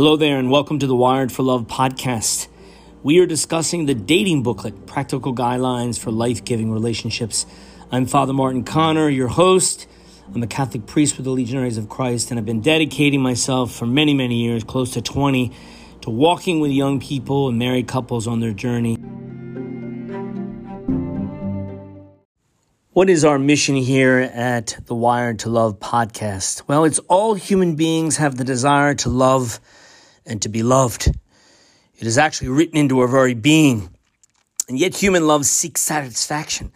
[0.00, 2.48] Hello there, and welcome to the Wired for Love podcast.
[3.02, 7.44] We are discussing the dating booklet, Practical Guidelines for Life Giving Relationships.
[7.92, 9.86] I'm Father Martin Connor, your host.
[10.34, 13.84] I'm a Catholic priest with the Legionaries of Christ, and I've been dedicating myself for
[13.84, 15.52] many, many years, close to 20,
[16.00, 18.94] to walking with young people and married couples on their journey.
[22.92, 26.62] What is our mission here at the Wired to Love podcast?
[26.66, 29.60] Well, it's all human beings have the desire to love
[30.30, 31.08] and to be loved.
[31.98, 33.90] It is actually written into our very being.
[34.68, 36.72] And yet, human love seeks satisfaction.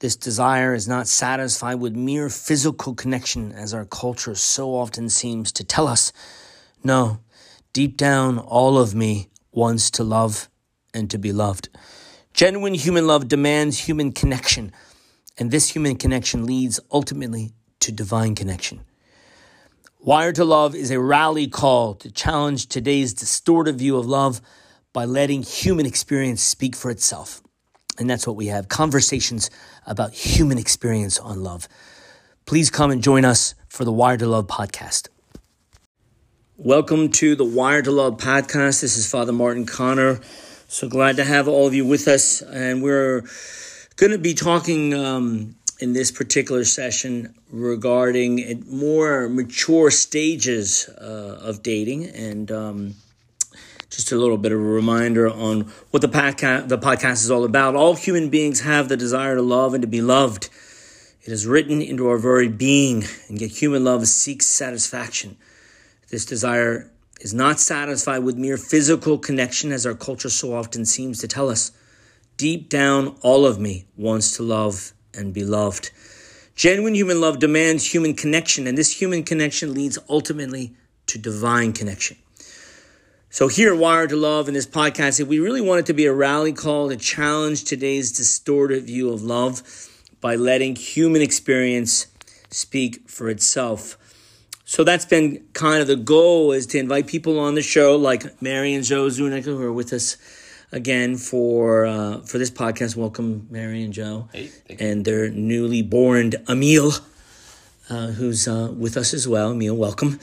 [0.00, 5.52] This desire is not satisfied with mere physical connection, as our culture so often seems
[5.52, 6.12] to tell us.
[6.84, 7.20] No,
[7.72, 10.50] deep down, all of me wants to love
[10.92, 11.70] and to be loved.
[12.34, 14.72] Genuine human love demands human connection
[15.40, 18.84] and this human connection leads ultimately to divine connection.
[20.02, 24.40] Wired to Love is a rally call to challenge today's distorted view of love
[24.94, 27.42] by letting human experience speak for itself.
[27.98, 29.50] And that's what we have conversations
[29.86, 31.68] about human experience on love.
[32.46, 35.08] Please come and join us for the Wired to Love podcast.
[36.56, 38.80] Welcome to the Wired to Love podcast.
[38.80, 40.20] This is Father Martin Connor.
[40.66, 42.40] So glad to have all of you with us.
[42.40, 43.24] And we're
[43.96, 51.62] going to be talking um, in this particular session regarding more mature stages uh, of
[51.62, 52.94] dating and um,
[53.88, 57.44] just a little bit of a reminder on what the podcast, the podcast is all
[57.44, 57.74] about.
[57.74, 60.50] All human beings have the desire to love and to be loved.
[61.22, 65.36] It is written into our very being, and yet human love seeks satisfaction.
[66.10, 71.18] This desire is not satisfied with mere physical connection, as our culture so often seems
[71.20, 71.72] to tell us.
[72.36, 75.90] Deep down, all of me wants to love and be loved.
[76.54, 80.74] Genuine human love demands human connection, and this human connection leads ultimately
[81.06, 82.16] to divine connection.
[83.30, 86.12] So, here, Wired to Love, in this podcast, we really want it to be a
[86.12, 89.62] rally call to challenge today's distorted view of love
[90.20, 92.08] by letting human experience
[92.50, 93.96] speak for itself.
[94.64, 98.40] So that's been kind of the goal is to invite people on the show like
[98.40, 100.16] Mary and Joe Zuniga who are with us
[100.72, 102.96] again for uh, for this podcast.
[102.96, 106.92] Welcome, Mary and Joe, hey, and their newly born Emil,
[107.88, 109.52] uh, who's uh, with us as well.
[109.52, 110.20] Emil, welcome.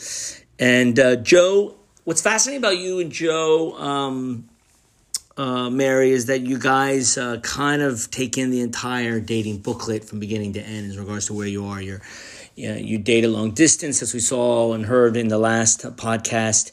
[0.60, 4.50] And uh, Joe, what's fascinating about you and Joe, um,
[5.38, 10.04] uh, Mary, is that you guys uh, kind of take in the entire dating booklet
[10.04, 11.82] from beginning to end in regards to where you are.
[11.82, 12.02] You're,
[12.56, 15.82] you, know, you date a long distance, as we saw and heard in the last
[15.96, 16.72] podcast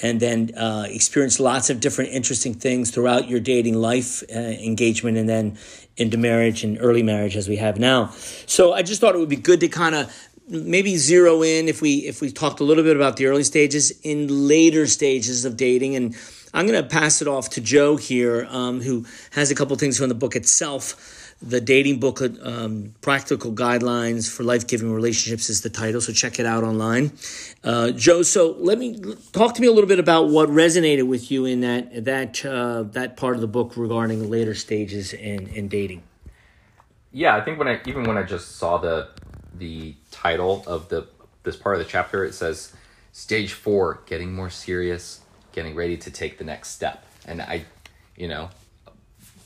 [0.00, 5.16] and then uh, experience lots of different interesting things throughout your dating life uh, engagement
[5.16, 5.58] and then
[5.96, 8.08] into marriage and early marriage as we have now.
[8.46, 10.14] So i just thought it would be good to kind of
[10.48, 13.90] maybe zero in if we if we talked a little bit about the early stages
[14.02, 15.96] in later stages of dating.
[15.96, 16.14] And
[16.54, 19.98] i'm going to pass it off to joe here um, who has a couple things
[19.98, 25.60] from the book itself the dating booklet, um, Practical Guidelines for Life Giving Relationships, is
[25.60, 27.12] the title, so check it out online.
[27.62, 29.00] Uh, Joe, so let me
[29.32, 32.82] talk to me a little bit about what resonated with you in that that uh,
[32.82, 36.02] that part of the book regarding later stages in, in dating.
[37.12, 39.08] Yeah, I think when I even when I just saw the
[39.54, 41.06] the title of the
[41.44, 42.72] this part of the chapter, it says
[43.12, 45.20] stage four, getting more serious,
[45.52, 47.64] getting ready to take the next step, and I,
[48.16, 48.50] you know,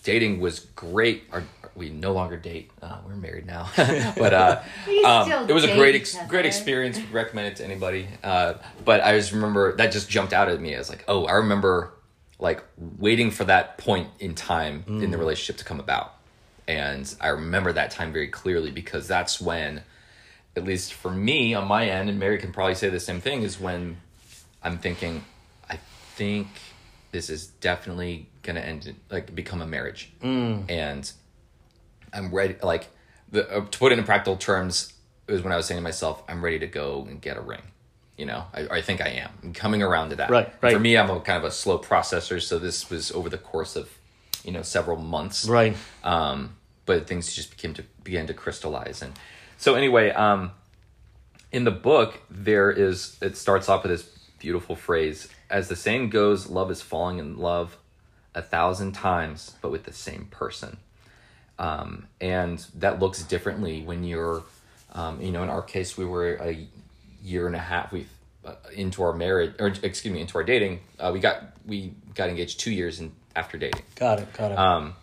[0.03, 1.25] dating was great.
[1.33, 2.71] Our we no longer date.
[2.81, 4.63] Uh, we're married now, but uh,
[5.05, 7.01] um, it was a great ex- great experience.
[7.13, 8.09] Recommend it to anybody.
[8.23, 11.33] Uh, but I just remember that just jumped out at me as like, oh, I
[11.33, 11.93] remember
[12.39, 15.03] like waiting for that point in time mm.
[15.03, 15.21] in the mm.
[15.21, 16.15] relationship to come about,
[16.69, 19.83] and I remember that time very clearly because that's when,
[20.57, 23.43] at least for me on my end, and Mary can probably say the same thing,
[23.43, 23.99] is when
[24.63, 25.25] I'm thinking,
[25.71, 25.79] I
[26.15, 26.49] think
[27.13, 30.65] this is definitely gonna end like become a marriage mm.
[30.69, 31.13] and
[32.13, 32.57] I'm ready.
[32.63, 32.89] Like
[33.31, 34.93] the, uh, to put it in practical terms,
[35.29, 37.63] is when I was saying to myself, I'm ready to go and get a ring.
[38.17, 39.31] You know, I, I think I am.
[39.43, 40.31] I'm coming around to that.
[40.31, 40.75] Right, right.
[40.75, 43.75] For me, I'm a kind of a slow processor, so this was over the course
[43.75, 43.91] of,
[44.45, 45.49] you know, several months.
[45.49, 45.77] Right.
[46.05, 49.13] Um, but things just became to began to crystallize, and
[49.57, 50.51] so anyway, um,
[51.53, 54.03] in the book there is it starts off with this
[54.39, 57.79] beautiful phrase: "As the saying goes, love is falling in love
[58.35, 60.79] a thousand times, but with the same person."
[61.63, 64.43] Um, and that looks differently when you're,
[64.95, 66.67] um, you know, in our case, we were a
[67.23, 68.07] year and a half we
[68.45, 70.81] uh, into our marriage, or excuse me, into our dating.
[70.99, 73.83] Uh, we got we got engaged two years in, after dating.
[73.95, 74.33] Got it.
[74.33, 74.59] Got it.
[74.59, 74.95] Um,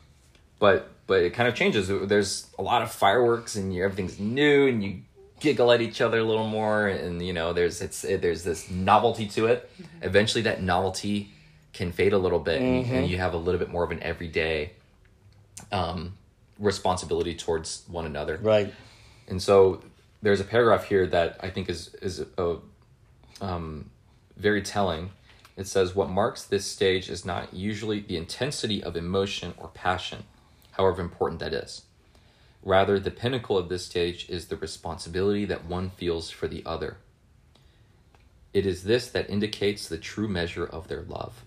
[0.60, 1.88] but but it kind of changes.
[1.88, 5.02] There's a lot of fireworks, and you, everything's new, and you
[5.40, 8.70] giggle at each other a little more and you know there's it's it, there's this
[8.70, 10.04] novelty to it Mm-hmm.
[10.04, 11.32] eventually that novelty
[11.72, 13.92] can fade a little bit and, you, and you have a little bit more of
[13.92, 14.72] an everyday
[15.72, 16.18] um,
[16.60, 18.74] responsibility towards one another Right.
[19.28, 19.82] and so
[20.22, 22.58] there's a paragraph here that I think is is a,
[23.42, 23.90] um,
[24.36, 25.12] very telling.
[25.56, 30.24] It says, "What marks this stage is not usually the intensity of emotion or passion,
[30.72, 31.84] however important that is.
[32.64, 36.98] Rather, the pinnacle of this stage is the responsibility that one feels for the other.
[38.54, 41.46] It is this that indicates the true measure of their love."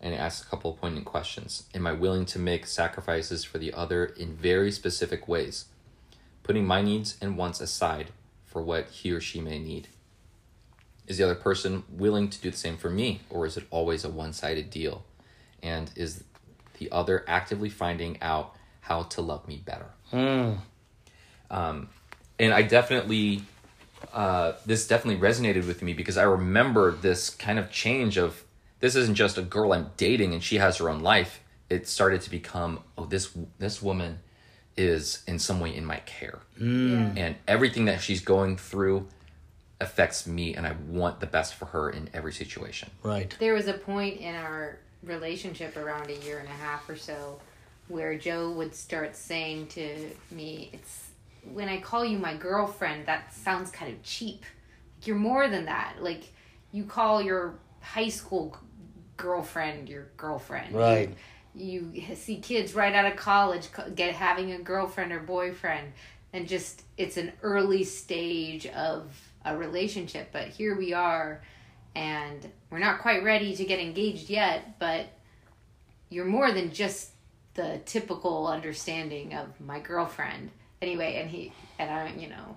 [0.00, 1.64] And it asks a couple of poignant questions.
[1.74, 5.66] Am I willing to make sacrifices for the other in very specific ways?
[6.46, 8.12] putting my needs and wants aside
[8.44, 9.88] for what he or she may need?
[11.08, 14.04] Is the other person willing to do the same for me, or is it always
[14.04, 15.04] a one sided deal?
[15.62, 16.22] And is
[16.78, 19.86] the other actively finding out how to love me better?
[21.50, 21.88] Um,
[22.38, 23.42] and I definitely,
[24.12, 28.44] uh, this definitely resonated with me because I remember this kind of change of
[28.80, 31.40] this isn't just a girl I'm dating and she has her own life.
[31.68, 34.20] It started to become, oh, this this woman
[34.76, 37.16] is in some way in my care, mm.
[37.16, 39.08] and everything that she's going through
[39.80, 42.90] affects me, and I want the best for her in every situation.
[43.02, 43.34] Right.
[43.38, 47.40] There was a point in our relationship around a year and a half or so
[47.88, 51.08] where Joe would start saying to me, It's
[51.52, 54.44] when I call you my girlfriend, that sounds kind of cheap.
[54.98, 55.96] Like, You're more than that.
[56.00, 56.32] Like,
[56.72, 58.65] you call your high school g-
[59.16, 60.74] girlfriend your girlfriend.
[60.74, 61.14] Right.
[61.54, 65.92] You, you see kids right out of college get having a girlfriend or boyfriend,
[66.32, 70.28] and just it's an early stage of a relationship.
[70.32, 71.42] But here we are,
[71.94, 74.78] and we're not quite ready to get engaged yet.
[74.78, 75.06] But
[76.10, 77.12] you're more than just
[77.54, 80.50] the typical understanding of my girlfriend.
[80.82, 82.56] Anyway, and he and I, you know,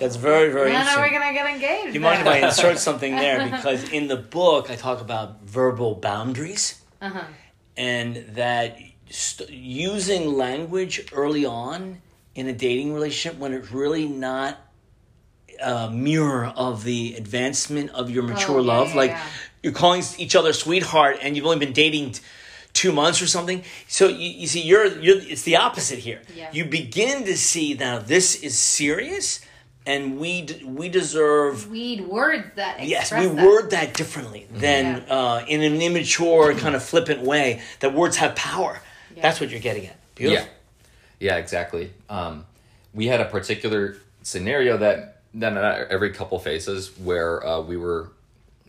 [0.00, 1.20] That's very, very when are we interesting.
[1.20, 1.94] gonna get engaged?
[1.94, 3.48] You mind if I insert something there?
[3.56, 7.22] Because in the book, I talk about verbal boundaries Uh-huh.
[7.76, 8.78] and that
[9.10, 12.00] st- using language early on
[12.34, 14.58] in a dating relationship when it's really not
[15.62, 18.88] a mirror of the advancement of your mature Oh, yeah, love.
[18.90, 19.26] yeah, like yeah.
[19.62, 22.20] you're calling each other sweetheart and you've only been dating t-
[22.72, 23.62] two months or something.
[23.88, 26.22] So you, you see, you're, you're it's the opposite here.
[26.34, 26.48] Yeah.
[26.52, 29.40] You begin to see now this is serious
[29.86, 33.44] and we d- we deserve We'd words that Yes, we that.
[33.46, 35.14] word that differently than Yeah.
[35.14, 37.60] uh, in an immature kind of flippant way.
[37.80, 38.80] That words have power.
[39.16, 39.22] Yeah.
[39.22, 39.96] That's what you're getting at.
[40.14, 40.46] Beautiful.
[41.18, 41.92] Yeah, yeah, exactly.
[42.08, 42.46] Um,
[42.94, 48.10] we had a particular scenario that that not every couple faces where uh, we were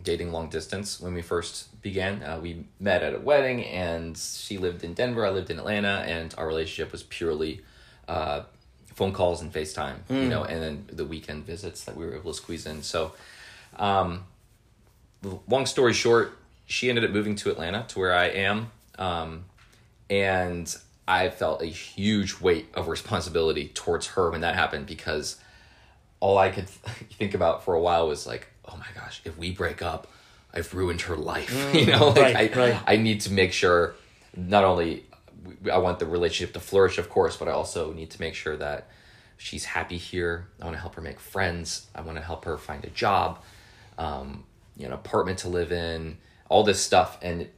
[0.04, 2.22] dating long distance when we first began.
[2.24, 5.26] Uh, we met at a wedding, and she lived in Denver.
[5.26, 7.62] I lived in Atlanta, and our relationship was purely
[8.08, 8.42] uh,
[8.94, 9.96] phone calls and FaceTime.
[10.10, 12.84] You know, and then the weekend visits that we were able to squeeze in.
[12.84, 13.14] So,
[13.78, 14.26] um,
[15.48, 18.72] long story short, she ended up moving to Atlanta, to where I am.
[18.98, 19.46] Um,
[20.10, 20.74] and
[21.08, 25.38] I felt a huge weight of responsibility towards her when that happened because
[26.20, 29.52] all I could think about for a while was like, oh my gosh, if we
[29.52, 30.08] break up,
[30.54, 31.74] I've ruined her life.
[31.74, 32.84] you know, like right, I, right.
[32.86, 33.96] I need to make sure
[34.36, 35.06] not only
[35.72, 38.56] I want the relationship to flourish, of course, but I also need to make sure
[38.58, 38.88] that
[39.38, 40.48] she's happy here.
[40.62, 41.88] I want to help her make friends.
[41.96, 43.40] I want to help her find a job,
[43.98, 44.44] um,
[44.78, 46.18] you know, apartment to live in,
[46.50, 47.18] all this stuff.
[47.22, 47.50] And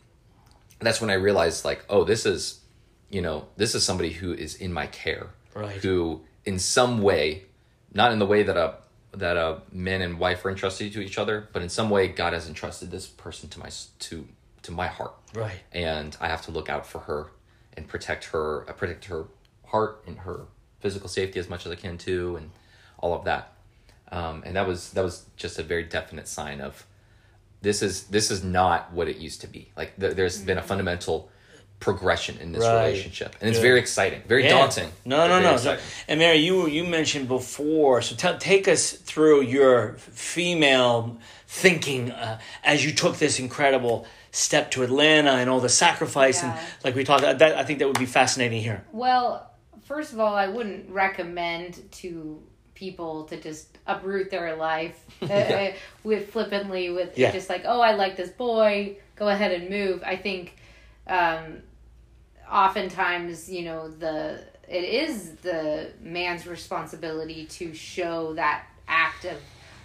[0.80, 2.62] that's when I realized, like, oh, this is,
[3.10, 5.75] you know, this is somebody who is in my care, Right.
[5.82, 7.44] who, in some way,
[7.94, 8.75] not in the way that a
[9.16, 12.34] that a man and wife are entrusted to each other, but in some way, God
[12.34, 14.28] has entrusted this person to my to
[14.63, 15.60] to my heart, Right.
[15.72, 17.28] and I have to look out for her
[17.75, 19.25] and protect her, uh, protect her
[19.68, 20.42] heart and her
[20.80, 22.51] physical safety as much as I can too, and
[23.00, 23.53] all of that.
[24.12, 26.86] Um, and that was that was just a very definite sign of
[27.62, 29.70] this is this is not what it used to be.
[29.75, 31.30] Like th- there's been a fundamental
[31.80, 32.86] progression in this Right.
[32.86, 33.63] relationship, and it's Good.
[33.63, 34.51] very exciting, very Yeah.
[34.51, 34.92] daunting.
[35.03, 35.53] No, but no, no.
[35.56, 35.84] exciting.
[36.08, 38.01] And Mary, you you mentioned before.
[38.01, 44.72] So t- take us through your female thinking uh, as you took this incredible step
[44.72, 47.22] to Atlanta and all the sacrifice and like we talked.
[47.22, 48.84] That I think that would be fascinating here.
[48.92, 49.50] Well,
[49.86, 52.42] first of all, I wouldn't recommend to
[52.74, 55.70] people to just uproot their life uh,
[56.04, 57.32] with flippantly with Yeah.
[57.32, 60.02] just like, oh, I like this boy, go ahead and move.
[60.04, 60.56] I think
[61.06, 61.62] um,
[62.52, 69.38] oftentimes, you know, the it is the man's responsibility to show that act of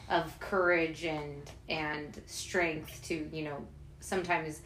[0.09, 3.67] of courage and and strength to you know
[4.09, 4.61] sometimes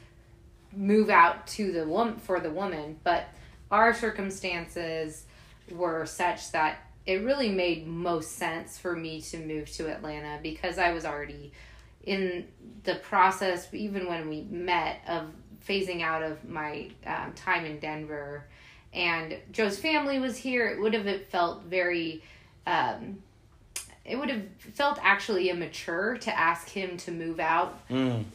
[0.75, 3.29] move out to the woman for the woman but
[3.71, 5.25] our circumstances
[5.71, 10.79] were such that it really made most sense for me to move to Atlanta because
[10.79, 11.53] I was already
[12.05, 12.47] in
[12.85, 15.27] the process, even when we met, of
[15.67, 18.45] phasing out of my um, time in Denver.
[18.93, 20.69] And Joe's family was here.
[20.69, 22.23] It would have felt very,
[22.67, 23.23] um,
[24.05, 24.43] it would have
[24.75, 27.89] felt actually immature to ask him to move out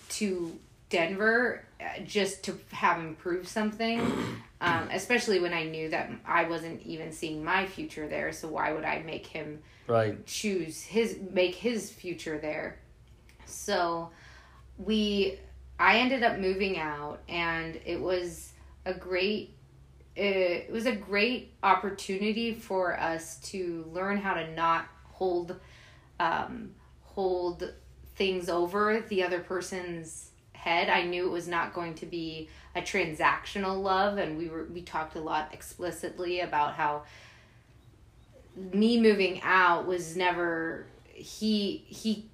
[0.10, 0.58] to
[0.90, 4.02] Denver uh, just to have him prove something.
[4.60, 8.32] Um, especially when I knew that I wasn't even seeing my future there.
[8.32, 10.26] So why would I make him Right.
[10.26, 12.80] choose his make his future there
[13.46, 14.10] so
[14.78, 15.40] we
[15.80, 18.52] i ended up moving out and it was
[18.86, 19.56] a great
[20.16, 25.56] it was a great opportunity for us to learn how to not hold
[26.20, 27.72] um, hold
[28.16, 30.27] things over the other person's
[30.68, 34.66] head i knew it was not going to be a transactional love and we were
[34.66, 37.04] we talked a lot explicitly about how
[38.74, 42.26] me moving out was never he he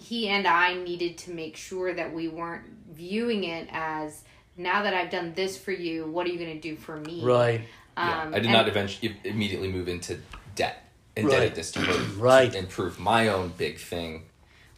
[0.00, 4.22] he and I needed to make sure that we weren't viewing it as
[4.56, 7.20] now that I've done this for you, what are you going to do for me?
[7.24, 7.62] Right.
[7.96, 10.18] Yeah, Um, I did and- not eventually immediately move into
[10.54, 10.84] debt
[11.16, 12.52] indebtedness to her Right.
[12.52, 14.26] to improve my own big thing.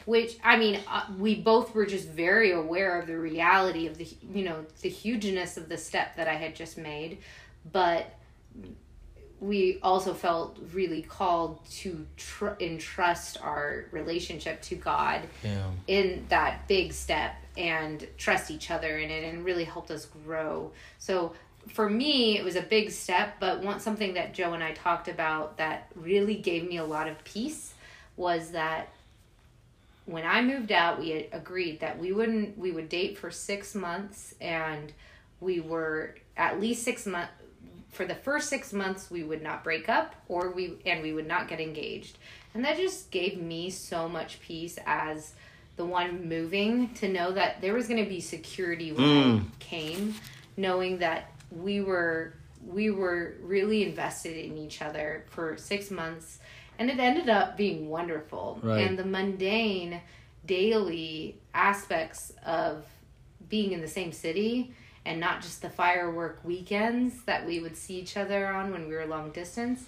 [0.05, 4.07] Which I mean, uh, we both were just very aware of the reality of the
[4.33, 7.19] you know the hugeness of the step that I had just made,
[7.71, 8.13] but
[9.39, 15.65] we also felt really called to tr- entrust our relationship to God Yeah.
[15.87, 20.71] in that big step and trust each other in it and really helped us grow.
[20.99, 21.33] So
[21.69, 25.07] for me, it was a big step, but one something that Joe and I talked
[25.07, 27.73] about that really gave me a lot of peace
[28.17, 28.89] was that
[30.11, 33.75] when I moved out, we had agreed that we wouldn't we would date for 6
[33.75, 34.91] months and
[35.39, 37.31] we were at least 6 months
[37.89, 41.27] for the first 6 months we would not break up or we and we would
[41.27, 42.17] not get engaged.
[42.53, 45.33] And that just gave me so much peace as
[45.77, 49.59] the one moving to know that there was going to be security when I mm.
[49.59, 50.15] came,
[50.57, 52.33] knowing that we were
[52.67, 56.39] we were really invested in each other for six months,
[56.79, 58.59] and it ended up being wonderful.
[58.61, 58.87] Right.
[58.87, 60.01] And the mundane,
[60.45, 62.85] daily aspects of
[63.49, 64.73] being in the same city
[65.05, 68.93] and not just the firework weekends that we would see each other on when we
[68.95, 69.85] were long distance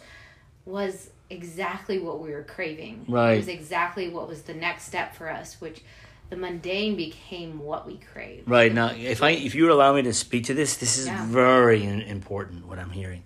[0.65, 3.05] was exactly what we were craving.
[3.07, 3.33] Right.
[3.33, 5.81] It was exactly what was the next step for us, which
[6.29, 10.01] the mundane became what we crave Right now, if I if you would allow me
[10.03, 11.25] to speak to this, this is Yeah.
[11.27, 12.65] very important.
[12.65, 13.23] What I'm hearing,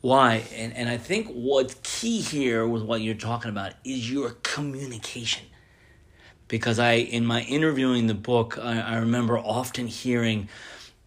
[0.00, 4.30] why, and and I think what's key here with what you're talking about is your
[4.42, 5.44] communication.
[6.48, 10.48] Because I, in my interviewing the book, I, I remember often hearing,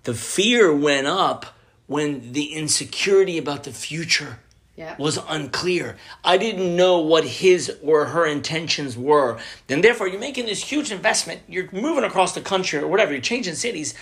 [0.04, 1.46] the fear went up
[1.88, 4.40] when the insecurity about the future
[4.78, 4.96] Yeah.
[4.98, 5.98] was unclear.
[6.24, 9.38] I didn't know what his or her intentions were.
[9.68, 11.42] Then, therefore, you're making this huge investment.
[11.48, 13.94] You're moving across the country or whatever, you're changing cities,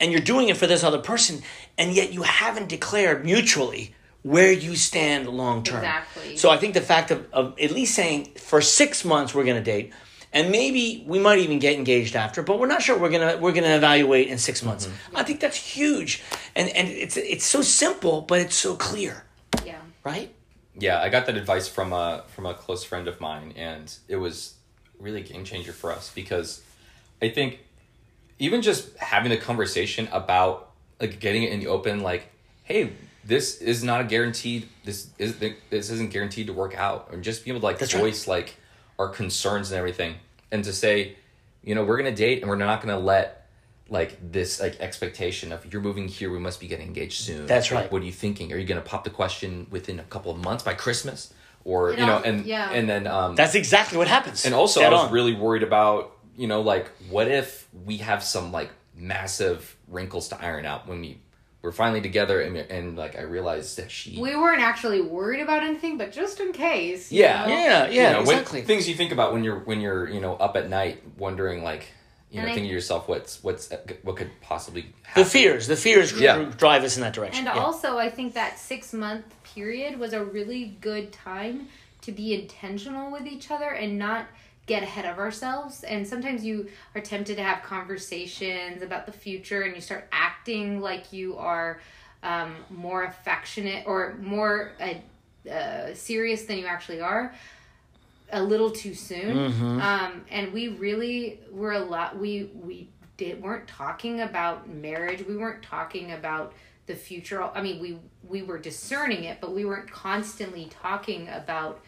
[0.00, 1.42] and you're doing it for this other person,
[1.76, 5.78] and yet you haven't declared mutually where you stand long term.
[5.78, 6.36] Exactly.
[6.36, 9.56] So, I think the fact of, of at least saying for six months we're going
[9.56, 9.92] to date.
[10.32, 12.98] And maybe we might even get engaged after, but we're not sure.
[12.98, 14.84] We're gonna we're gonna evaluate in six months.
[14.86, 15.16] Mm-hmm.
[15.16, 16.22] I think that's huge,
[16.54, 19.24] and and it's it's so simple, but it's so clear,
[19.64, 19.78] Yeah.
[20.04, 20.34] right?
[20.78, 24.16] Yeah, I got that advice from a from a close friend of mine, and it
[24.16, 24.54] was
[24.98, 26.60] really a game changer for us because
[27.22, 27.60] I think
[28.38, 30.70] even just having the conversation about
[31.00, 32.30] like getting it in the open, like,
[32.64, 32.90] hey,
[33.26, 34.68] this is not a guaranteed.
[34.84, 35.36] This is
[35.70, 38.00] this isn't guaranteed to work out, and just be able to like That's right.
[38.02, 38.56] voice like
[38.98, 40.14] our concerns and everything,
[40.50, 41.16] and to say,
[41.62, 43.48] you know, we're gonna date, and we're not gonna let
[43.88, 47.70] like this like expectation of you're moving here we must be getting engaged soon That's
[47.70, 47.92] Like, right.
[47.92, 50.38] what are you thinking are you going to pop the question within a couple of
[50.38, 52.72] months by christmas or It you know al- and yeah.
[52.72, 54.44] and then um That's exactly what happens.
[54.44, 55.12] and also Dead i was on.
[55.12, 60.42] really worried about you know like what if we have some like massive wrinkles to
[60.44, 61.20] iron out when we
[61.66, 65.64] we're finally together and, and like i realized that she We weren't actually worried about
[65.64, 67.10] anything, but just in case.
[67.10, 67.44] you Yeah.
[67.44, 67.52] know?
[67.52, 68.62] yeah, you yeah, know, when- exactly.
[68.62, 71.88] things you think about when you're when you're you know up at night wondering like
[72.30, 73.72] you know I- thinking to yourself what's what's
[74.04, 75.24] what could possibly happen.
[75.24, 76.52] the fears, the fears Yeah.
[76.56, 77.46] drive us in that direction.
[77.48, 77.62] And yeah.
[77.64, 81.66] also, I think that six month period was a really good time
[82.02, 84.26] to be intentional with each other and not
[84.66, 85.84] get ahead of ourselves.
[85.84, 90.80] And sometimes you are tempted to have conversations about the future and you start acting
[90.80, 91.80] like you are
[92.22, 97.32] um, more affectionate or more uh, uh, serious than you actually are
[98.32, 99.36] a little too soon.
[99.80, 102.18] Um, and we really were a lot.
[102.18, 105.24] We we did weren't talking about marriage.
[105.26, 106.52] We weren't talking about
[106.86, 107.42] the future.
[107.42, 111.80] I mean, we we were discerning it, but we weren't constantly talking about,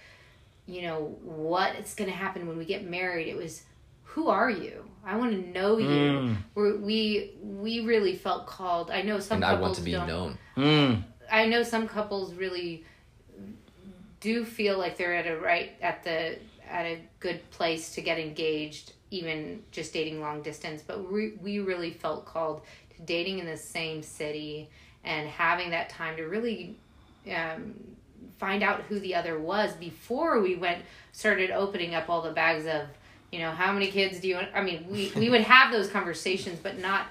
[0.69, 3.27] you know, what's going to happen when we get married.
[3.27, 3.63] It was,
[4.05, 4.85] who are you?
[5.05, 5.87] I want to know you.
[5.87, 6.37] Mm.
[6.55, 8.91] We're, we we really felt called.
[8.91, 10.07] I know some and I want to be don't.
[10.07, 10.39] known.
[10.57, 11.03] Mm.
[11.33, 12.85] I know some couples really
[14.21, 18.19] do feel like they're at a right at the at a good place to get
[18.19, 20.83] engaged, even just dating long distance.
[20.87, 22.61] But we we really felt called
[22.97, 24.69] to dating in the same city
[25.05, 26.77] and having that time to really
[27.35, 27.75] um,
[28.39, 30.83] find out who the other was before we went
[31.13, 32.83] started opening up all the bags of
[33.33, 34.49] you know how many kids do you want?
[34.55, 37.07] I mean we we would have those conversations, but not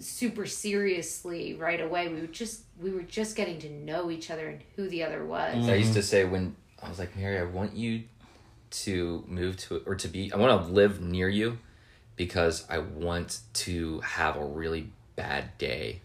[0.00, 2.08] super seriously right away.
[2.08, 5.24] We were just we were just getting to know each other and who the other
[5.24, 5.64] was.
[5.66, 6.06] So I used to mm-hmm.
[6.06, 8.04] say when I was like, Mary, I want you
[8.70, 11.58] to move to or to be I want to live near you
[12.16, 16.02] because I want to have a really bad day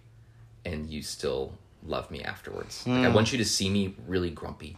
[0.66, 1.54] and you still
[1.86, 2.86] love me afterwards.
[2.86, 3.14] Like I hmm.
[3.14, 4.78] want you to see me really grumpy.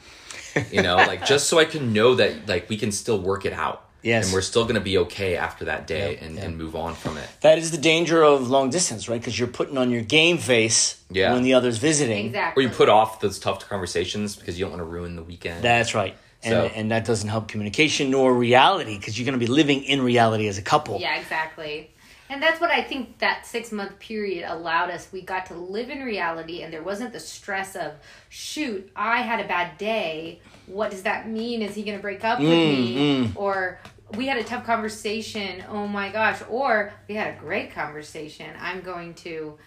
[0.72, 3.54] You know, like just so I can know that like we can still work it
[3.54, 3.82] out.
[4.02, 4.26] Yes.
[4.26, 6.46] And we're still going to be okay after that day Yep, and, yep.
[6.46, 7.28] and move on from it.
[7.42, 9.20] That is the danger of long distance, right?
[9.20, 11.34] Because you're putting on your game face Yeah.
[11.34, 12.36] when the other's visiting.
[12.56, 15.64] Or you put off those tough conversations because you don't want to ruin the weekend.
[15.64, 16.16] That's right.
[16.44, 20.04] And, and that doesn't help communication nor reality because you're going to be living in
[20.04, 21.00] reality as a couple.
[21.00, 21.90] Yeah, exactly.
[22.30, 25.08] And that's what I think that six month period allowed us.
[25.12, 27.94] We got to live in reality, and there wasn't the stress of,
[28.30, 30.40] shoot, I had a bad day.
[30.66, 31.62] What does that mean?
[31.62, 33.32] Is he going to break up with me?
[33.36, 33.80] Or
[34.18, 35.64] we had a tough conversation.
[35.70, 36.42] Oh my gosh.
[36.50, 38.52] Or we had a great conversation.
[38.60, 39.60] I'm going to,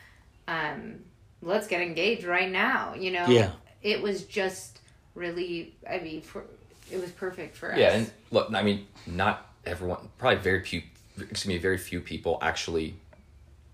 [0.48, 1.00] um,
[1.40, 2.94] let's get engaged right now.
[2.94, 3.26] You know?
[3.28, 3.52] Yeah.
[3.82, 4.80] It was just
[5.14, 6.44] really, I mean, for,
[6.90, 7.78] it was perfect for us.
[7.78, 10.82] Yeah, and look, I mean, not everyone, probably very few,
[11.22, 12.94] excuse me, very few people actually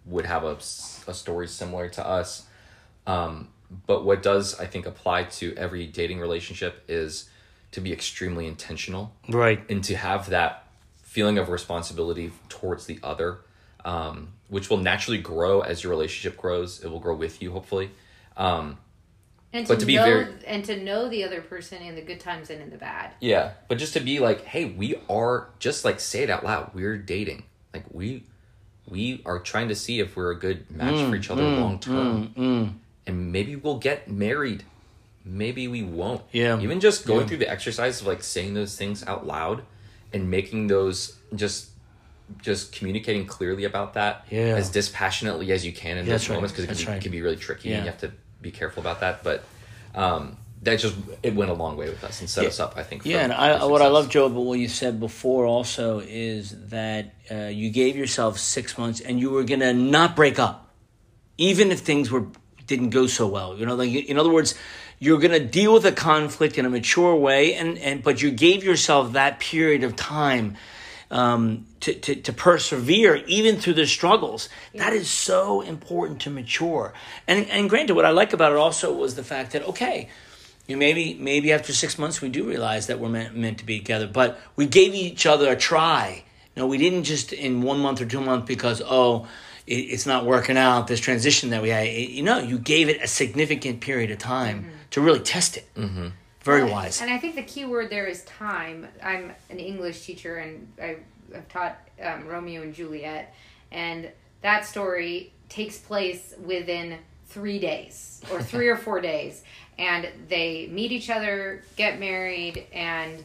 [0.06, 0.56] would have a,
[1.10, 2.46] a story similar to us.
[3.06, 3.48] Um,
[3.86, 7.28] but what does, I think, apply to every dating relationship is
[7.72, 9.62] to be extremely intentional Right.
[9.68, 10.66] and to have that
[11.02, 13.38] feeling of responsibility towards the other,
[13.84, 16.84] um, which will naturally grow as your relationship grows.
[16.84, 17.90] It will grow with you, hopefully.
[18.36, 18.78] Um,
[19.54, 22.02] and but to, to be know very- and to know the other person in the
[22.02, 23.12] good times and in the bad.
[23.20, 26.72] Yeah, but just to be like, hey, we are just like say it out loud.
[26.74, 27.44] We're dating.
[27.72, 28.24] Like we
[28.86, 31.60] we are trying to see if we're a good match for each other mm, mm,
[31.60, 32.34] long term.
[32.36, 32.72] Mm,
[33.06, 34.64] and maybe we'll get married.
[35.24, 36.20] Maybe we won't.
[36.32, 36.60] Yeah.
[36.60, 37.26] Even just going Yeah.
[37.28, 39.62] through the exercise of like saying those things out loud
[40.12, 41.70] and making those just
[42.42, 44.56] just communicating clearly about that Yeah.
[44.56, 47.02] as dispassionately as you can in That's those moments because it, That's can be- right.
[47.02, 47.76] can be really tricky Yeah.
[47.76, 48.12] and you have to
[48.44, 49.24] be careful about that.
[49.24, 49.42] But
[49.94, 52.48] um, that just it went a long way with us and set Yeah.
[52.48, 52.74] us up.
[52.76, 53.02] I think.
[53.02, 56.54] for- Yeah, and I, what I love, Joe, but what you said before also is
[56.68, 60.70] that uh, you gave yourself six months and you were going to not break up,
[61.38, 62.26] even if things were
[62.66, 63.56] didn't go so well.
[63.58, 64.54] You know, like in other words,
[64.98, 68.30] you're going to deal with a conflict in a mature way, and and but you
[68.30, 70.56] gave yourself that period of time.
[71.10, 74.48] Um, to, to, to persevere even through the struggles.
[74.74, 76.94] That is so important to mature.
[77.28, 80.08] And and granted, what I like about it also was the fact that okay,
[80.66, 83.66] you know, maybe maybe after six months we do realize that we're meant, meant to
[83.66, 86.24] be together but we gave each other a try
[86.56, 89.26] no we didn't just in one month or two months because oh
[89.66, 92.88] it, it's not working out this transition that we had It- you know you gave
[92.88, 96.08] it a significant period of time to really test it mm-hmm.
[96.44, 98.86] Very wise And I think the key word there is time.
[99.02, 100.96] I'm an English teacher and I,
[101.34, 103.34] I've taught um, Romeo and Juliet,
[103.72, 104.10] and
[104.42, 109.42] that story takes place within three days or three or four days.
[109.78, 113.24] And they meet each other, get married, and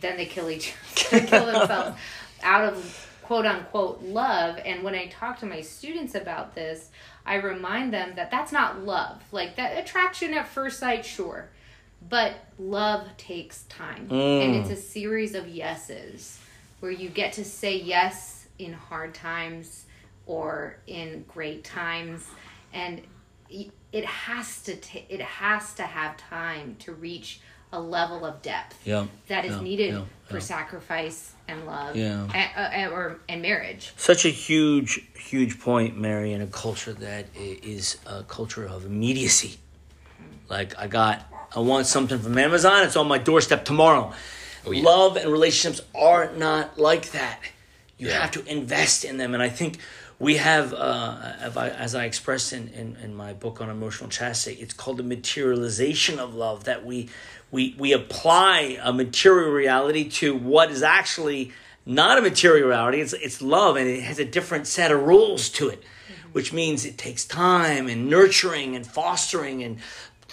[0.00, 0.72] then they kill each
[1.10, 1.98] they kill themselves
[2.42, 4.58] out of quote unquote love.
[4.64, 6.90] And when I talk to my students about this,
[7.26, 9.22] I remind them that that's not love.
[9.32, 11.48] Like that attraction at first sight, sure.
[12.08, 14.10] But love takes time.
[14.10, 16.40] And it's a series of yeses
[16.80, 19.84] where you get to say yes in hard times
[20.26, 22.26] or in great times.
[22.72, 23.02] And
[23.92, 27.40] it has to ta- it has to have time to reach
[27.74, 32.26] a level of depth yeah that is yeah, needed yeah, for sacrifice and love Yeah.
[32.34, 33.92] a- uh, uh, or and marriage.
[33.96, 39.58] such a huge huge point mary in a culture that is a culture of immediacy
[40.48, 42.84] like i got i want something from amazon.
[42.84, 44.12] It's on my doorstep tomorrow.
[44.66, 44.82] Oh, yeah.
[44.84, 47.40] love and relationships are not like that.
[47.98, 48.20] You Yeah.
[48.20, 49.34] have to invest in them.
[49.34, 49.78] And i think
[50.18, 54.72] we have uh, as I- expressed in, in, in my book on emotional chastity it's
[54.74, 57.08] called the materialization of love that we
[57.50, 61.52] we we apply a material reality to what is actually
[61.84, 63.00] not a material reality.
[63.00, 65.82] It's it's love and it has a different set of rules to it
[66.32, 69.76] which means it takes time and nurturing and fostering and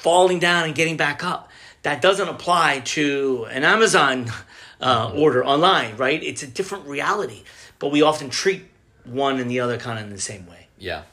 [0.02, 1.50] falling down and getting back up.
[1.84, 4.32] That doesn't apply to an Amazon
[4.82, 6.22] uh, order online, right?
[6.22, 7.44] It's a different reality,
[7.80, 8.64] but we often treat
[9.06, 10.68] one and the other kind of in the same way.
[10.78, 11.04] Yeah,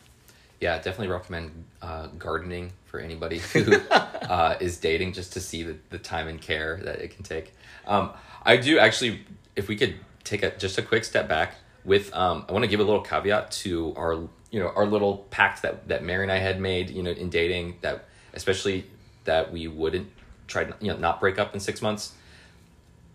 [0.61, 5.77] yeah, definitely recommend uh, gardening for anybody who uh, is dating, just to see the,
[5.91, 7.55] the time and care that it can take.
[7.87, 8.11] Um,
[8.45, 12.45] I do actually, if we could take a just a quick step back with, um,
[12.49, 14.15] I want to give a little caveat to our
[14.51, 17.31] you know our little pact that that Mary and I had made, you know, in
[17.31, 18.85] dating that especially
[19.25, 20.09] that we wouldn't
[20.47, 22.13] try to you know not break up in six months.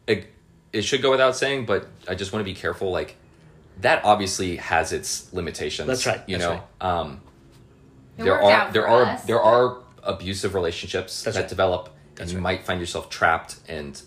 [0.08, 0.28] It,
[0.74, 2.92] it should go without saying, but I just want to be careful.
[2.92, 3.16] Like
[3.80, 5.88] that obviously has its limitations.
[5.88, 7.00] That's right, You that's know, right.
[7.00, 7.22] um,
[8.18, 11.50] there are there are us, there are abusive relationships That's that right.
[11.50, 12.58] develop, That's and you right.
[12.58, 13.56] might find yourself trapped.
[13.70, 14.02] And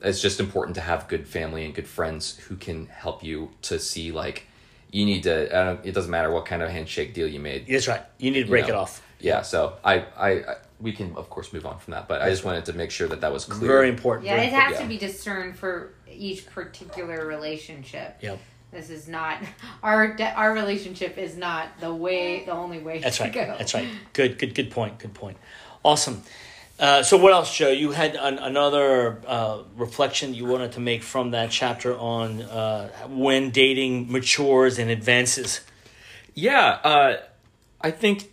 [0.00, 3.78] it's just important to have good family and good friends who can help you to
[3.78, 4.46] see like
[4.90, 5.54] you need to.
[5.54, 7.66] Uh, it doesn't matter what kind of handshake deal you made.
[7.66, 8.02] That's right.
[8.18, 8.74] You need to break know.
[8.74, 9.02] it off.
[9.22, 9.42] Yeah.
[9.42, 12.44] So I, I I we can of course move on from that, but I just
[12.44, 13.68] wanted to make sure that that was clear.
[13.68, 14.26] Very important.
[14.26, 14.82] Yeah, very it has yeah.
[14.82, 18.18] to be discerned for each particular relationship.
[18.20, 18.38] Yep.
[18.72, 19.38] This is not
[19.82, 23.32] our our relationship is not the way the only way That's to right.
[23.32, 23.54] go.
[23.58, 23.88] That's right.
[24.12, 24.98] Good, good, good point.
[24.98, 25.36] Good point.
[25.84, 26.22] Awesome.
[26.78, 27.68] Uh, so, what else, Joe?
[27.68, 32.88] You had an, another uh, reflection you wanted to make from that chapter on uh,
[33.08, 35.60] when dating matures and advances.
[36.34, 37.16] Yeah, uh,
[37.80, 38.32] I think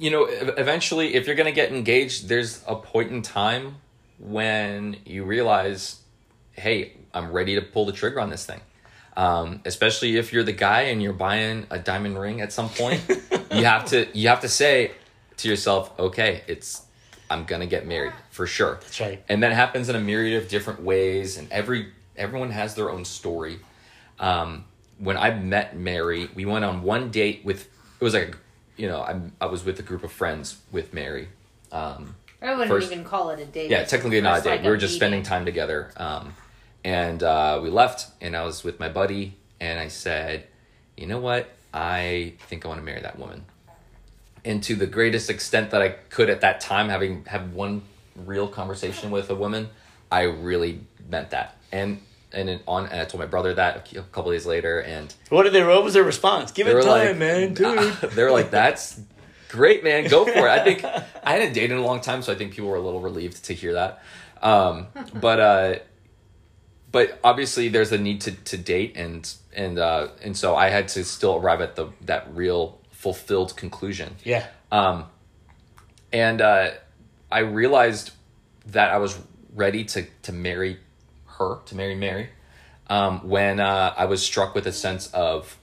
[0.00, 3.76] you know eventually if you're gonna get engaged, there's a point in time
[4.18, 6.00] when you realize,
[6.52, 8.60] hey, I'm ready to pull the trigger on this thing.
[9.16, 13.02] Um, especially if you're the guy and you're buying a diamond ring at some point,
[13.52, 14.92] you have to you have to say
[15.36, 16.82] to yourself, okay, it's
[17.28, 18.78] I'm gonna get married for sure.
[18.80, 19.22] That's right.
[19.28, 23.04] And that happens in a myriad of different ways, and every everyone has their own
[23.04, 23.58] story.
[24.18, 24.64] Um,
[24.98, 27.66] when I met Mary, we went on one date with
[28.00, 28.34] it was like
[28.80, 31.28] you know I I was with a group of friends with Mary.
[31.70, 33.70] Um, I wouldn't First- even call it a date.
[33.70, 34.50] yeah, technically not a date.
[34.50, 35.00] like, we were just meeting.
[35.00, 35.92] spending time together.
[35.98, 36.34] Um,
[36.82, 40.46] and uh, we left, and I was with my buddy, and I said,
[40.96, 41.50] "You know what?
[41.74, 43.44] I think I want to marry that woman."
[44.42, 47.82] And to the greatest extent that I could at that time, having had one
[48.16, 49.68] real conversation with a woman,
[50.10, 51.58] I really meant that.
[51.70, 52.00] And
[52.32, 55.44] and it on and I told my brother that a couple days later, and What
[55.44, 55.64] did they?
[55.64, 56.52] What was their response?
[56.52, 57.94] Give it were time, like, man, dude.
[58.12, 59.00] they were like, "That's
[59.48, 60.08] great, man.
[60.08, 60.84] Go for it." I think
[61.24, 63.44] I hadn't dated in a long time, so I think people were a little relieved
[63.46, 64.02] to hear that.
[64.42, 65.74] Um, but uh,
[66.92, 70.88] but obviously, there's a need to, to date, and and uh, and so I had
[70.88, 74.16] to still arrive at the that real fulfilled conclusion.
[74.24, 74.46] yeah.
[74.70, 75.06] Um,
[76.12, 76.70] and uh,
[77.30, 78.12] I realized
[78.66, 79.18] that I was
[79.54, 80.78] ready to to marry
[81.40, 82.28] her, to marry Mary,
[82.88, 85.56] um, when uh, I was struck with a sense of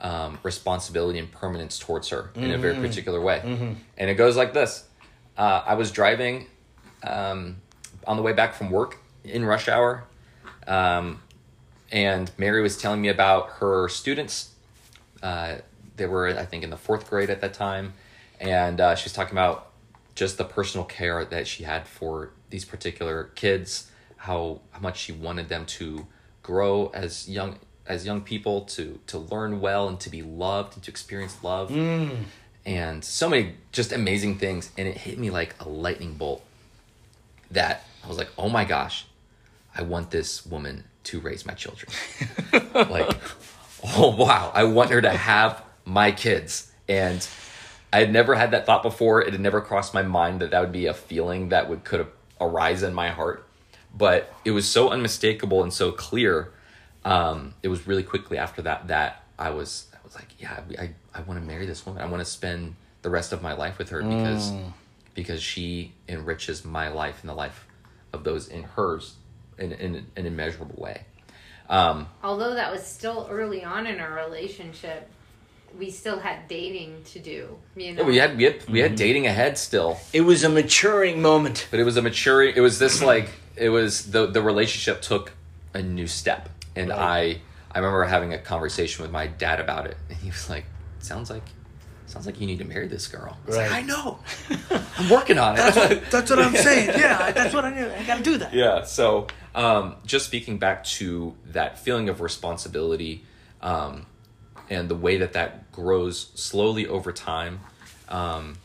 [0.00, 3.40] um, responsibility and permanence towards her in a very particular way.
[3.98, 4.84] And it goes like this:
[5.36, 6.46] uh, I was driving
[7.02, 7.56] um,
[8.06, 10.04] on the way back from work in rush hour,
[10.66, 11.22] um,
[11.90, 14.50] and Mary was telling me about her students
[15.22, 15.56] uh,
[15.96, 17.94] they were I think in the fourth grade at that time,
[18.40, 19.70] and uh, she was talking about
[20.14, 23.90] just the personal care that she had for these particular kids,
[24.26, 26.06] how how much she wanted them to
[26.42, 30.82] grow as young as young people to to learn well and to be loved and
[30.82, 32.10] to experience love, mm.
[32.64, 36.42] and so many just amazing things, and it hit me like a lightning bolt.
[37.50, 39.06] That I was like, oh my gosh,
[39.74, 41.92] I want this woman to raise my children.
[42.74, 43.16] like,
[43.96, 46.72] oh wow, I want her to have my kids.
[46.88, 47.26] And
[47.92, 49.22] I had never had that thought before.
[49.22, 52.06] It had never crossed my mind that that would be a feeling that would could
[52.40, 53.45] arise in my heart.
[53.96, 56.52] But it was so unmistakable and so clear.
[57.04, 60.90] Um, it was really quickly after that that I was I was like, yeah, I
[61.14, 62.02] I want to marry this woman.
[62.02, 64.52] I want to spend the rest of my life with her because
[65.14, 67.66] because she enriches my life and the life
[68.12, 69.14] of those in hers
[69.58, 71.02] in, in an immeasurable way.
[71.68, 75.08] Um, Although that was still early on in our relationship,
[75.78, 77.56] we still had dating to do.
[77.76, 80.48] You know, yeah, we had we had we had dating ahead still, It was a
[80.48, 81.66] maturing moment.
[81.70, 82.54] but it was a maturing.
[82.56, 85.32] It was this like it was the the relationship took
[85.74, 86.98] a new step, and Right.
[86.98, 87.40] I
[87.74, 90.64] I remember having a conversation with my dad about it, and he was like,
[91.00, 91.42] "Sounds like."
[92.08, 93.36] Sounds like you need to marry this girl.
[93.44, 94.20] I was like, I know.
[94.96, 96.04] I'm working on it.
[96.08, 96.90] That's what I'm saying.
[96.96, 97.90] Yeah, that's what I do.
[97.90, 98.54] I got to do that.
[98.54, 103.24] yeah so um, just speaking back to that feeling of responsibility
[103.60, 104.06] um,
[104.70, 107.58] and the way that that grows slowly over time
[108.08, 108.56] um,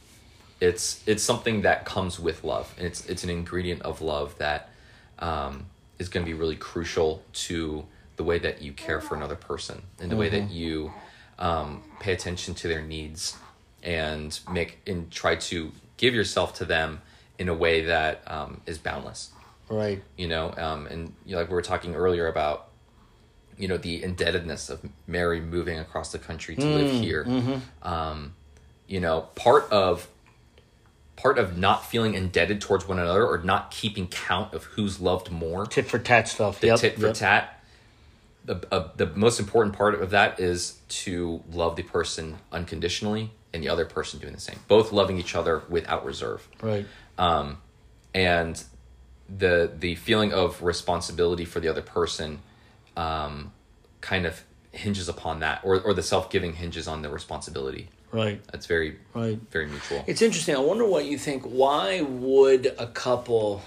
[0.60, 4.70] it's it's something that comes with love and it's it's an ingredient of love that
[5.22, 5.68] um,
[6.00, 7.86] is going to be really crucial to
[8.18, 10.92] the way that you care for another person and the way that you
[11.40, 13.38] um, pay attention to their needs
[13.84, 17.02] and make and try to give yourself to them
[17.40, 19.32] in a way that um, is boundless.
[19.70, 20.04] Right.
[20.18, 22.68] you know um, and you know, like we were talking earlier about
[23.58, 27.26] you know the indebtedness of mary moving across the country to live here.
[27.82, 28.34] um,
[28.88, 30.10] you know part of
[31.16, 35.30] part of not feeling indebted towards one another or not keeping count of who's loved
[35.32, 36.60] more Tit for tat stuff.
[36.60, 36.80] the yep.
[36.80, 37.16] tit for yep.
[37.16, 37.58] tat
[38.44, 43.62] the, uh, the most important part of that is to love the person unconditionally and
[43.62, 46.86] the other person doing the same both loving each other without reserve Right.
[48.14, 48.64] and
[49.30, 52.40] the the feeling of responsibility for the other person
[52.98, 53.52] um,
[54.02, 58.42] kind of hinges upon that or, or the self-giving hinges on the responsibility Right.
[58.52, 59.40] that's very Right.
[59.52, 60.56] very mutual It's interesting.
[60.56, 61.44] I wonder what you think.
[61.44, 63.62] Why would a couple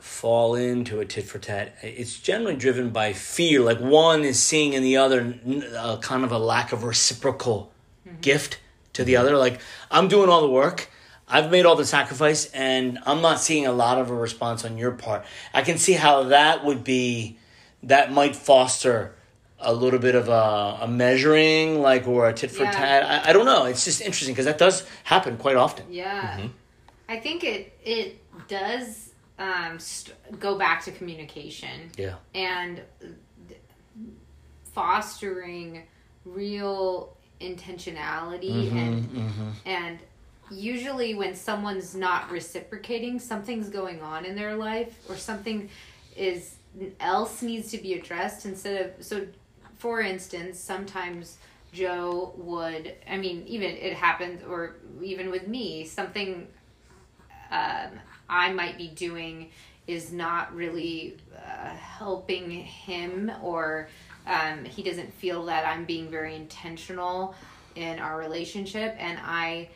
[0.00, 1.74] fall into a tit for tat?
[1.82, 3.60] It's generally driven by fear.
[3.60, 7.72] Like one is seeing in the other n- uh, kind of a lack of reciprocal
[8.20, 8.58] gift
[8.94, 9.36] to the other.
[9.36, 10.88] Like I'm doing all the work.
[11.30, 14.78] I've made all the sacrifice, and I'm not seeing a lot of a response on
[14.78, 15.26] your part.
[15.52, 17.38] I can see how that would be.
[17.82, 19.14] That might foster
[19.60, 22.70] a little bit of a, a measuring, like or a tit for Yeah.
[22.70, 23.02] tat.
[23.04, 23.64] I, I don't know.
[23.64, 25.86] It's just interesting because that does happen quite often.
[25.90, 26.38] Yeah.
[26.38, 26.46] Mm-hmm.
[27.08, 32.16] I think it it does um, st- go back to communication Yeah.
[32.34, 32.82] and
[34.72, 35.84] fostering
[36.24, 39.48] real intentionality mm-hmm, and mm-hmm.
[39.64, 39.98] and
[40.50, 45.68] usually when someone's not reciprocating something's going on in their life or something
[46.16, 46.56] is
[47.00, 49.26] else needs to be addressed instead of so
[49.78, 51.38] for instance sometimes
[51.72, 56.46] joe would i mean even it happens or even with me something
[57.50, 57.90] um,
[58.28, 59.50] i might be doing
[59.86, 63.88] is not really uh, helping him or
[64.26, 67.34] um, he doesn't feel that i'm being very intentional
[67.78, 68.96] in our relationship.
[68.98, 69.68] And i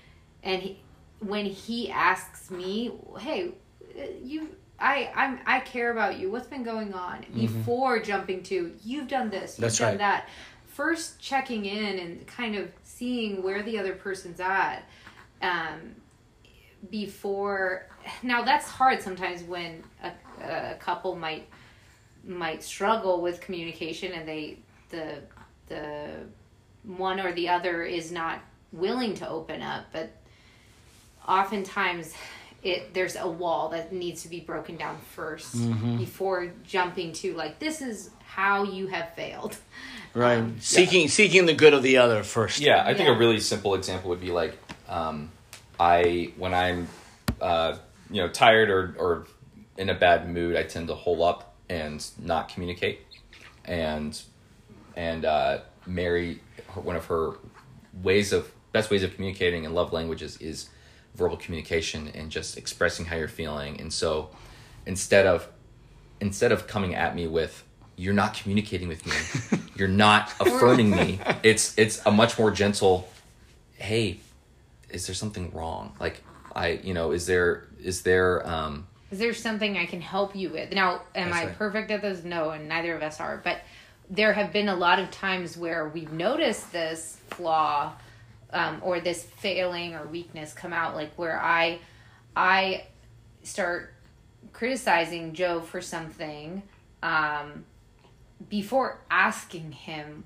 [0.42, 0.78] and he,
[1.20, 3.52] when he asks me hey
[3.96, 6.30] uh, you I I'm I care about you.
[6.30, 9.98] What's been going on before jumping to you've done this, you've That's done right.
[9.98, 10.28] that.
[10.66, 14.84] First checking in and kind of seeing where the other person's at.
[15.40, 15.96] Um,
[16.90, 17.86] before
[18.22, 20.12] now that's hard sometimes when a,
[20.44, 21.48] a couple might
[22.24, 24.58] might struggle with communication and they
[24.90, 25.18] the
[25.68, 26.08] the
[26.84, 28.40] one or the other is not
[28.72, 30.10] willing to open up but
[31.28, 32.14] oftentimes
[32.62, 37.58] it there's a wall that needs to be broken down 1st before jumping to like
[37.58, 39.56] this is how you have failed
[40.14, 40.44] Right.
[40.60, 42.60] seeking seeking the good of the other first.
[42.60, 43.14] Yeah, I think Yeah.
[43.14, 45.30] a really simple example would be like, um,
[45.80, 46.86] I when I'm,
[47.40, 47.78] uh,
[48.10, 49.26] you know, tired or or
[49.78, 53.00] in a bad mood, I tend to hole up and not communicate,
[53.64, 54.20] and
[54.96, 56.40] and uh, Mary,
[56.74, 57.32] one of her
[58.02, 60.68] ways of best ways of communicating in love languages is
[61.14, 64.30] verbal communication and just expressing how you're feeling, and so
[64.86, 65.48] instead of
[66.20, 67.64] instead of coming at me with
[67.96, 73.08] you're not communicating with me you're not affirming me it's it's a much more gentle
[73.76, 74.18] hey
[74.90, 76.22] is there something wrong like
[76.54, 80.48] i you know is there is there um Is there something I can help you
[80.50, 80.72] with?
[80.72, 81.58] Now, am That's I right.
[81.58, 82.24] perfect at this?
[82.24, 83.40] No, and neither of us are.
[83.44, 83.58] But
[84.08, 87.92] there have been a lot of times where we've noticed this flaw
[88.52, 91.78] um, or this failing or weakness come out, like where I,
[92.36, 92.86] I
[93.42, 93.94] start
[94.52, 96.62] criticizing Joe for something
[97.02, 97.64] um,
[98.48, 100.24] before asking him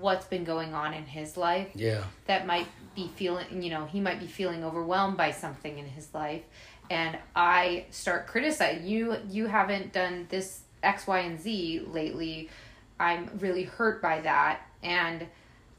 [0.00, 2.02] what's been going on in his life Yeah.
[2.26, 6.12] that might be feeling you know he might be feeling overwhelmed by something in his
[6.14, 6.42] life.
[6.90, 12.48] And i start criticizing you you haven't done this x y and z lately.
[12.98, 14.60] I'm really hurt by that.
[14.82, 15.26] And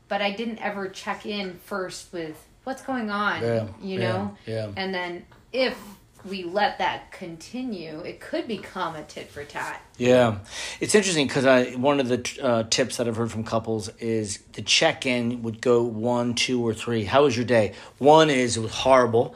[0.07, 4.37] but i didn't ever check in first with what's going on Yeah, you yeah, know
[4.45, 4.71] yeah.
[4.75, 5.77] and then if
[6.25, 10.39] we let that continue it could become a tit for tat Yeah,
[10.81, 14.39] it's interesting because I one of the uh, tips that I've heard from couples is
[14.53, 17.03] the check in would go one, two, or three.
[17.05, 17.73] How was your day?
[17.99, 19.35] One is it was horrible,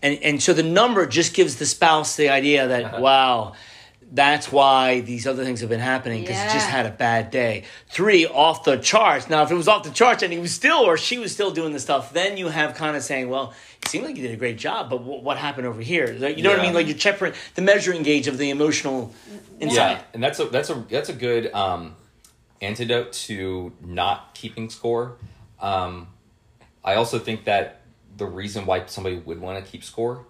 [0.00, 3.52] and and so the number just gives the spouse the idea that wow,
[4.14, 7.64] that's why these other things have been happening because he just had a bad day.
[7.88, 9.30] Three off the charts.
[9.30, 11.50] Now, if it was off the charts and he was still or she was still
[11.50, 14.32] doing the stuff, then you have kind of saying, well, it seemed like you did
[14.32, 16.14] a great job, but what, what happened over here?
[16.18, 16.74] Like, You know what I mean?
[16.74, 19.14] Like you're checkering the measuring gauge of the emotional
[19.60, 19.76] inside.
[19.76, 21.94] yeah and that's a that's a that's a good um
[22.60, 25.16] antidote to not keeping score
[25.60, 26.08] um
[26.84, 27.80] i also think that
[28.16, 30.26] the reason why somebody would want to keep score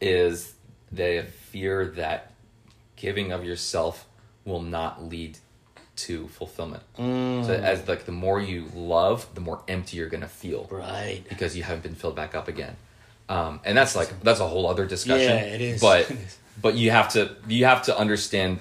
[0.00, 0.54] is
[0.92, 2.32] the fear that
[2.96, 4.06] giving of yourself
[4.44, 5.38] will not lead
[5.96, 6.82] to fulfillment.
[6.98, 7.46] Mm.
[7.46, 11.22] So as like the more you love, the more empty you're gonna feel, Right.
[11.28, 12.76] Because you haven't been filled back up again.
[13.28, 15.30] Um, and that's like that's a whole other discussion.
[15.36, 15.80] Yeah, it is.
[15.80, 16.10] But
[16.62, 18.60] but you have to you have to understand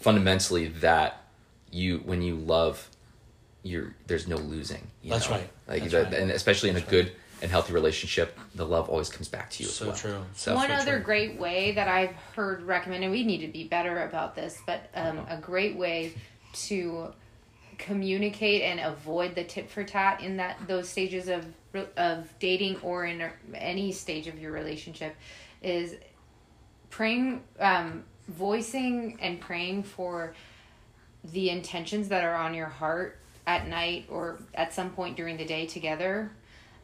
[0.00, 1.22] fundamentally that
[1.70, 2.88] you when you love,
[3.62, 4.86] you're there's no losing.
[5.02, 5.36] you That's know?
[5.36, 5.50] right.
[5.68, 6.14] Like That's that, right.
[6.14, 9.68] and especially in a good and healthy relationship, the love always comes back to you.
[9.68, 9.96] So as well.
[9.96, 10.24] true.
[10.34, 11.04] So One so other true.
[11.04, 15.26] great way that I've heard recommended, we need to be better about this, but um,
[15.28, 16.12] a great way
[16.52, 17.12] to
[17.78, 21.46] communicate and avoid the tit for tat in that those stages of
[21.96, 25.16] of dating or in any stage of your relationship
[25.62, 25.94] is
[26.90, 30.34] praying, um, voicing and praying for
[31.32, 35.44] the intentions that are on your heart at night or at some point during the
[35.44, 36.30] day together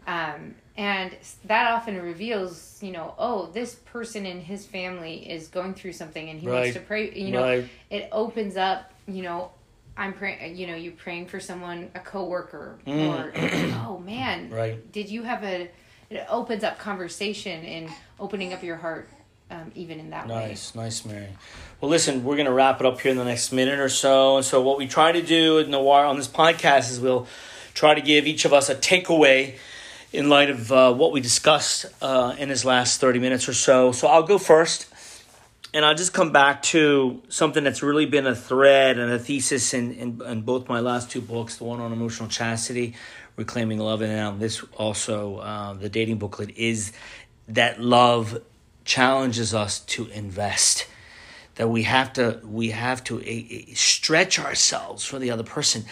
[0.06, 1.10] um, and
[1.46, 6.28] that often reveals you know oh this person in his family is going through something
[6.30, 6.54] and he Right.
[6.60, 7.68] wants to pray you know Right.
[7.90, 9.50] it opens up you know
[9.96, 13.08] i'm praying you know you're praying for someone a coworker Mm.
[13.08, 13.32] or
[13.86, 14.92] oh man Right.
[14.92, 15.70] did you have a
[16.10, 17.90] it opens up conversation and
[18.20, 19.08] opening up your heart
[19.50, 21.28] um, even in that way Nice, nice, Mary.
[21.80, 24.36] Well, listen, we're going to wrap it up here in the next minute or so.
[24.38, 27.28] And so, what we try to do in the on this podcast is we'll
[27.72, 29.54] try to give each of us a takeaway
[30.12, 33.92] in light of uh, what we discussed uh, in his last 30 minutes or so.
[33.92, 34.88] So, I'll go first.
[35.74, 39.74] And I'll just come back to something that's really been a thread and a thesis
[39.74, 42.94] in, in, in both my last two books the one on emotional chastity,
[43.36, 46.92] Reclaiming Love, and now this also, uh, the dating booklet, is
[47.48, 48.40] that love
[48.86, 50.86] challenges us to invest
[51.56, 55.84] that we have to we have to uh, stretch ourselves for the other person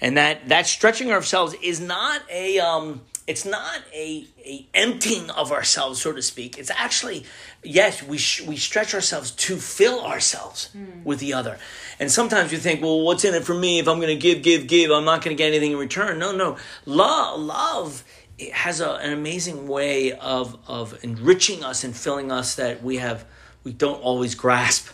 [0.00, 5.52] and that that stretching ourselves is not a um it's not a, a emptying of
[5.52, 6.58] ourselves so to speak.
[6.58, 7.24] It's actually
[7.62, 11.04] yes we sh- we stretch ourselves to fill ourselves hmm.
[11.04, 11.58] with the other.
[12.00, 13.78] And sometimes you think well what's in it for me?
[13.78, 16.18] If i'm going to give give give i'm not going to get anything in return.
[16.18, 16.56] No no.
[16.86, 18.04] Love love
[18.38, 22.96] it has a, an amazing way of of enriching us and filling us that we
[22.96, 23.26] have
[23.62, 24.88] we don't always grasp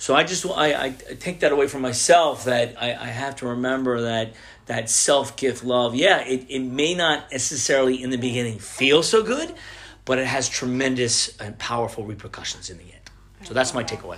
[0.00, 3.48] so I just I, I take that away from myself that I, I have to
[3.48, 4.32] remember that
[4.64, 9.22] that self gift love, yeah, it, it may not necessarily in the beginning feel so
[9.22, 9.54] good,
[10.06, 13.10] but it has tremendous and powerful repercussions in the end.
[13.42, 14.16] So that's my takeaway.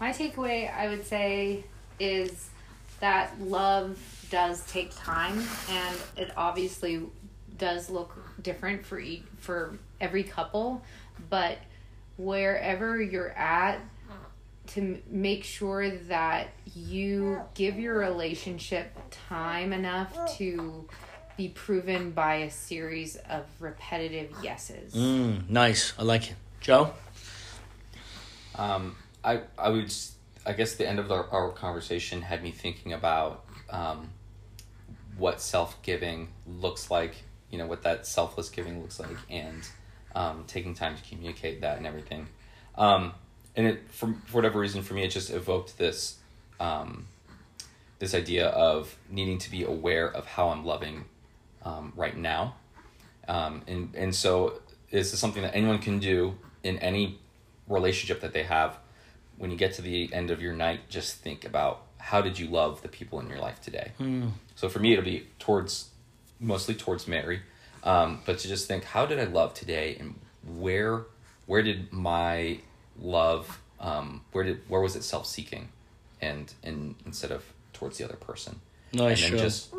[0.00, 1.64] My takeaway, I would say,
[1.98, 2.50] is
[3.00, 7.06] that love does take time, and it obviously
[7.56, 10.82] does look different for each, for every couple.
[11.30, 11.56] But
[12.18, 13.80] wherever you're at,
[14.68, 18.92] to m- make sure that you give your relationship
[19.28, 20.86] time enough to
[21.36, 24.94] be proven by a series of repetitive yeses.
[24.94, 26.92] Mm, nice, I like it, Joe.
[28.54, 32.50] Um, I I would s- I guess the end of our, our conversation had me
[32.50, 34.08] thinking about um,
[35.16, 37.14] what self giving looks like.
[37.50, 39.62] You know what that selfless giving looks like, and
[40.14, 42.26] um, taking time to communicate that and everything.
[42.76, 43.12] Um,
[43.58, 46.16] and it for, for whatever reason for me it just evoked this
[46.60, 47.06] um,
[47.98, 51.04] this idea of needing to be aware of how I'm loving
[51.64, 52.54] um, right now.
[53.26, 57.18] Um, and, and so this is something that anyone can do in any
[57.68, 58.78] relationship that they have.
[59.36, 62.46] When you get to the end of your night, just think about how did you
[62.48, 63.92] love the people in your life today.
[64.54, 65.90] So for me, it'll be towards
[66.40, 67.42] mostly towards Mary,
[67.82, 70.14] um, but to just think how did I love today, and
[70.46, 71.02] where
[71.46, 72.60] where did my
[73.00, 75.68] love um, where did where was it self seeking,
[76.20, 78.60] and and instead of towards the other person.
[78.92, 79.46] Nice, and then sure.
[79.46, 79.74] just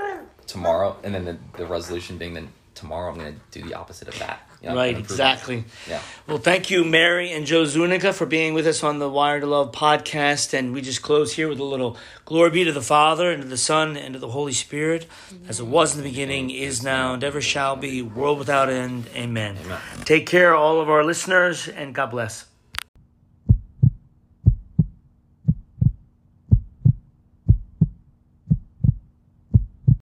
[0.48, 4.08] tomorrow, and then the, the resolution being then tomorrow I'm going to do the opposite
[4.08, 4.42] of that.
[4.62, 5.64] You know, Right, exactly.
[5.90, 6.02] Yeah.
[6.28, 9.46] Well, thank you, Mary and Joe Zuniga, for being with us on the Wire to
[9.46, 10.54] Love podcast.
[10.54, 13.48] And we just close here with a little glory be to the Father, and to
[13.48, 15.08] the Son, and to the Holy Spirit,
[15.48, 19.08] as it was in the beginning, is now, and ever shall be, world without end.
[19.16, 19.58] Amen.
[19.64, 19.80] Amen.
[20.04, 22.49] Take care, all of our listeners, and God bless.